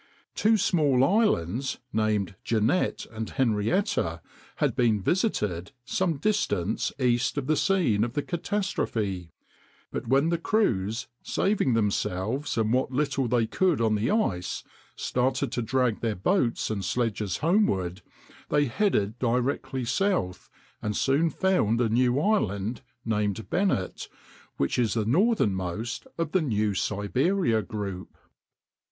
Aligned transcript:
Two 0.33 0.57
small 0.57 1.03
islands, 1.03 1.77
named 1.93 2.33
Jeannette 2.43 3.05
and 3.11 3.29
Henrietta, 3.29 4.19
had 4.55 4.75
been 4.75 4.99
visited 4.99 5.73
some 5.85 6.17
distance 6.17 6.91
east 6.97 7.37
of 7.37 7.45
the 7.45 7.55
scene 7.55 8.03
of 8.03 8.13
the 8.13 8.23
catastrophe; 8.23 9.31
but 9.91 10.07
when 10.07 10.29
the 10.29 10.39
crews, 10.39 11.05
saving 11.21 11.75
themselves 11.75 12.57
and 12.57 12.73
what 12.73 12.91
little 12.91 13.27
they 13.27 13.45
could 13.45 13.79
on 13.79 13.93
the 13.93 14.09
ice, 14.09 14.63
started 14.95 15.51
to 15.51 15.61
drag 15.61 15.99
their 15.99 16.15
boats 16.15 16.71
and 16.71 16.83
sledges 16.83 17.37
homeward, 17.37 18.01
they 18.49 18.65
headed 18.65 19.19
directly 19.19 19.85
south, 19.85 20.49
and 20.81 20.97
soon 20.97 21.29
found 21.29 21.79
a 21.79 21.89
new 21.89 22.19
island, 22.19 22.81
named 23.05 23.51
Bennett, 23.51 24.07
which 24.57 24.79
is 24.79 24.95
the 24.95 25.05
northernmost 25.05 26.07
of 26.17 26.31
the 26.31 26.41
New 26.41 26.73
Siberia 26.73 27.61
group. 27.61 28.17